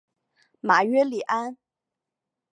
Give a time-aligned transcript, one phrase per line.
[0.61, 1.55] 马约里安。